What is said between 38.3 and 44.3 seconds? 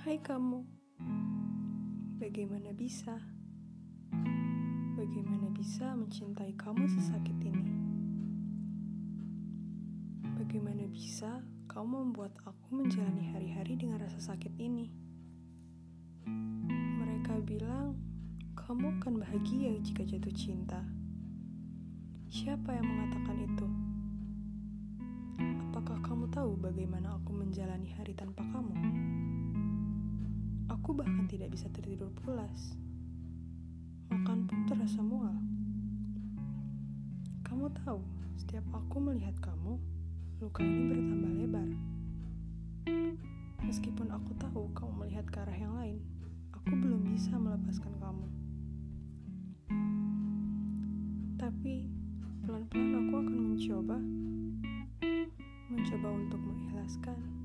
setiap aku melihat kamu, luka ini bertambah lebar. Meskipun